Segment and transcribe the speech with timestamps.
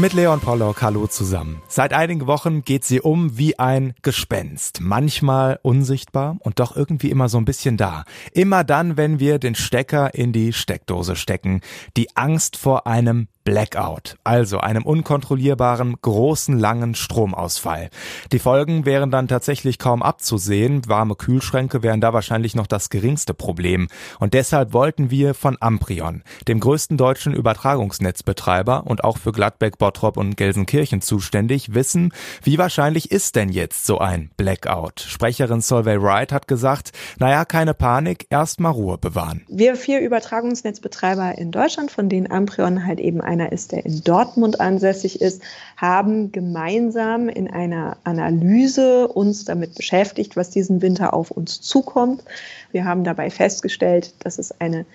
[0.00, 1.60] Mit Leon Pollock, hallo zusammen.
[1.68, 4.80] Seit einigen Wochen geht sie um wie ein Gespenst.
[4.80, 8.04] Manchmal unsichtbar und doch irgendwie immer so ein bisschen da.
[8.32, 11.60] Immer dann, wenn wir den Stecker in die Steckdose stecken.
[11.98, 17.88] Die Angst vor einem Blackout, also einem unkontrollierbaren, großen, langen Stromausfall.
[18.32, 23.32] Die Folgen wären dann tatsächlich kaum abzusehen, warme Kühlschränke wären da wahrscheinlich noch das geringste
[23.32, 23.88] Problem.
[24.18, 30.16] Und deshalb wollten wir von Amprion, dem größten deutschen Übertragungsnetzbetreiber und auch für Gladbeck, Bottrop
[30.16, 32.12] und Gelsenkirchen zuständig, wissen,
[32.44, 35.00] wie wahrscheinlich ist denn jetzt so ein Blackout?
[35.00, 39.42] Sprecherin Solveig Wright hat gesagt, naja, keine Panik, erstmal Ruhe bewahren.
[39.48, 44.60] Wir vier Übertragungsnetzbetreiber in Deutschland, von denen Amprion halt eben einer ist, der in Dortmund
[44.60, 45.42] ansässig ist,
[45.76, 52.22] haben gemeinsam in einer Analyse uns damit beschäftigt, was diesen Winter auf uns zukommt.
[52.70, 54.86] Wir haben dabei festgestellt, dass es eine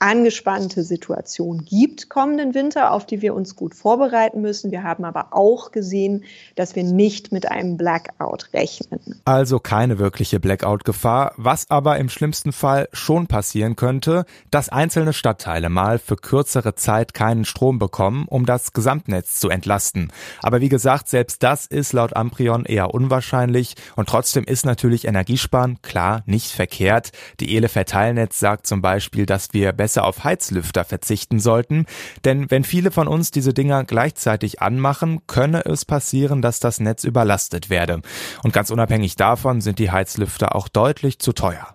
[0.00, 4.70] angespannte Situation gibt kommenden Winter, auf die wir uns gut vorbereiten müssen.
[4.70, 6.24] Wir haben aber auch gesehen,
[6.56, 9.20] dass wir nicht mit einem Blackout rechnen.
[9.26, 15.68] Also keine wirkliche Blackout-Gefahr, was aber im schlimmsten Fall schon passieren könnte, dass einzelne Stadtteile
[15.68, 20.10] mal für kürzere Zeit keinen Strom bekommen, um das Gesamtnetz zu entlasten.
[20.42, 25.82] Aber wie gesagt, selbst das ist laut Amprion eher unwahrscheinlich und trotzdem ist natürlich Energiesparen
[25.82, 27.12] klar nicht verkehrt.
[27.38, 31.84] Die Ele Verteilnetz sagt zum Beispiel, dass wir besser besser auf Heizlüfter verzichten sollten,
[32.24, 37.02] denn wenn viele von uns diese Dinger gleichzeitig anmachen, könne es passieren, dass das Netz
[37.02, 38.00] überlastet werde.
[38.44, 41.74] Und ganz unabhängig davon sind die Heizlüfter auch deutlich zu teuer.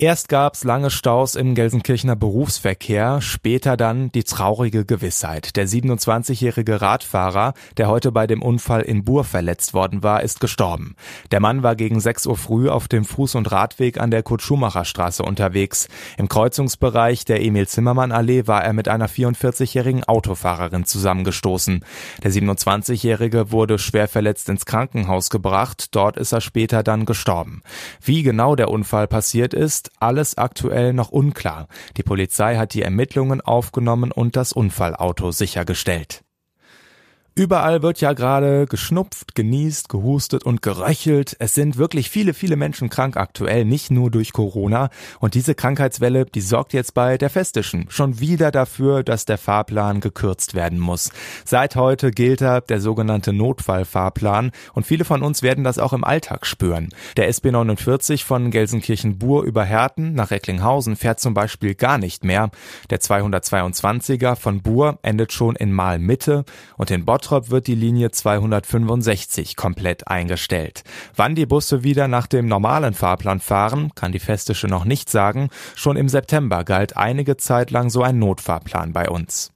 [0.00, 5.56] Erst gab's lange Staus im Gelsenkirchener Berufsverkehr, später dann die traurige Gewissheit.
[5.56, 10.96] Der 27-jährige Radfahrer, der heute bei dem Unfall in Bur verletzt worden war, ist gestorben.
[11.32, 15.22] Der Mann war gegen 6 Uhr früh auf dem Fuß- und Radweg an der Kurt-Schumacher-Straße
[15.22, 15.86] unterwegs.
[16.16, 21.84] Im Kreuzungsbereich der Emil-Zimmermann-Allee war er mit einer 44-jährigen Autofahrerin zusammengestoßen.
[22.22, 25.94] Der 27-jährige wurde schwer verletzt ins Krankenhaus gebracht.
[25.94, 27.60] Dort ist er später dann gestorben.
[28.02, 31.66] Wie genau der Unfall passiert ist, alles aktuell noch unklar.
[31.96, 36.22] Die Polizei hat die Ermittlungen aufgenommen und das Unfallauto sichergestellt.
[37.40, 41.36] Überall wird ja gerade geschnupft, genießt, gehustet und geröchelt.
[41.38, 44.90] Es sind wirklich viele, viele Menschen krank aktuell, nicht nur durch Corona.
[45.20, 50.00] Und diese Krankheitswelle, die sorgt jetzt bei der Festischen schon wieder dafür, dass der Fahrplan
[50.00, 51.12] gekürzt werden muss.
[51.46, 56.04] Seit heute gilt da der sogenannte Notfallfahrplan und viele von uns werden das auch im
[56.04, 56.90] Alltag spüren.
[57.16, 62.50] Der SB 49 von Gelsenkirchen-Bur über Herten nach Recklinghausen fährt zum Beispiel gar nicht mehr.
[62.90, 66.44] Der 222er von Bur endet schon in Malmitte
[66.76, 70.82] und in Bott Bottrop wird die Linie 265 komplett eingestellt.
[71.14, 75.48] Wann die Busse wieder nach dem normalen Fahrplan fahren, kann die Festische noch nicht sagen.
[75.76, 79.52] Schon im September galt einige Zeit lang so ein Notfahrplan bei uns.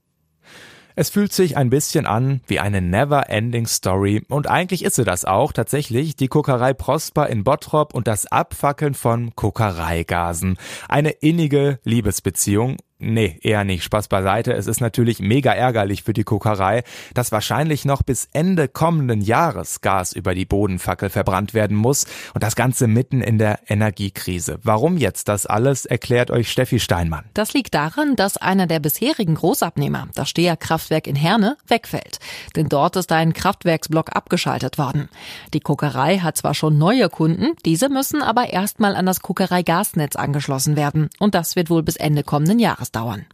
[0.95, 5.25] Es fühlt sich ein bisschen an wie eine never-ending Story und eigentlich ist sie das
[5.25, 10.57] auch tatsächlich, die Kokerei Prosper in Bottrop und das Abfackeln von Kokereigasen.
[10.87, 13.83] Eine innige Liebesbeziehung Nee, eher nicht.
[13.83, 14.53] Spaß beiseite.
[14.53, 16.83] Es ist natürlich mega ärgerlich für die Kokerei,
[17.13, 22.41] dass wahrscheinlich noch bis Ende kommenden Jahres Gas über die Bodenfackel verbrannt werden muss und
[22.41, 24.59] das Ganze mitten in der Energiekrise.
[24.63, 27.25] Warum jetzt das alles, erklärt euch Steffi Steinmann.
[27.33, 32.19] Das liegt daran, dass einer der bisherigen Großabnehmer, das Steher-Kraftwerk in Herne, wegfällt.
[32.55, 35.09] Denn dort ist ein Kraftwerksblock abgeschaltet worden.
[35.53, 40.77] Die Kokerei hat zwar schon neue Kunden, diese müssen aber erstmal an das Kokerei-Gasnetz angeschlossen
[40.77, 41.09] werden.
[41.19, 43.25] Und das wird wohl bis Ende kommenden Jahres Jahres dauern.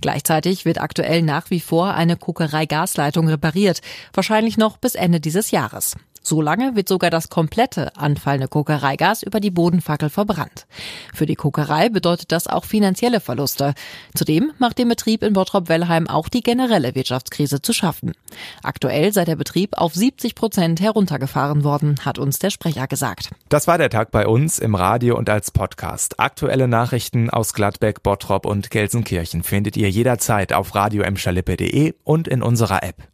[0.00, 3.80] Gleichzeitig wird aktuell nach wie vor eine Kokerei-Gasleitung repariert,
[4.12, 5.96] wahrscheinlich noch bis Ende dieses Jahres.
[6.22, 10.66] So lange wird sogar das komplette anfallende Kokereigas über die Bodenfackel verbrannt.
[11.14, 13.74] Für die Kokerei bedeutet das auch finanzielle Verluste.
[14.14, 18.12] Zudem macht dem Betrieb in Bottrop-Wellheim auch die generelle Wirtschaftskrise zu schaffen.
[18.62, 23.30] Aktuell sei der Betrieb auf 70 Prozent heruntergefahren worden, hat uns der Sprecher gesagt.
[23.48, 26.20] Das war der Tag bei uns im Radio und als Podcast.
[26.20, 31.04] Aktuelle Nachrichten aus Gladbeck, Bottrop und Gelsenkirchen findet ihr jederzeit auf radio
[32.04, 33.10] und in unserer App.